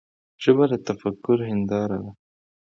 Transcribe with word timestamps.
ژبه 0.43 0.65
د 0.71 0.73
تفکر 0.87 1.37
هنداره 1.49 1.97
ده. 2.03 2.11